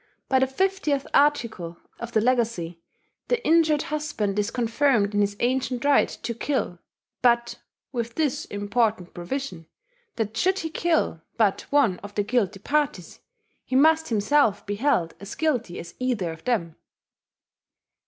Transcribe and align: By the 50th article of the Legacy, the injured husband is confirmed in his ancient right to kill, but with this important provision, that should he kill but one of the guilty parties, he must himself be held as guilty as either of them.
By 0.29 0.39
the 0.39 0.47
50th 0.47 1.05
article 1.13 1.77
of 1.99 2.11
the 2.11 2.21
Legacy, 2.21 2.81
the 3.27 3.39
injured 3.45 3.83
husband 3.93 4.39
is 4.39 4.49
confirmed 4.49 5.13
in 5.13 5.21
his 5.21 5.37
ancient 5.39 5.85
right 5.85 6.07
to 6.09 6.33
kill, 6.33 6.79
but 7.21 7.59
with 7.91 8.15
this 8.15 8.45
important 8.45 9.13
provision, 9.13 9.67
that 10.15 10.35
should 10.35 10.57
he 10.57 10.71
kill 10.71 11.21
but 11.37 11.67
one 11.71 11.99
of 11.99 12.15
the 12.15 12.23
guilty 12.23 12.57
parties, 12.57 13.19
he 13.63 13.75
must 13.75 14.09
himself 14.09 14.65
be 14.65 14.73
held 14.77 15.13
as 15.19 15.35
guilty 15.35 15.77
as 15.77 15.93
either 15.99 16.31
of 16.31 16.45
them. 16.45 16.77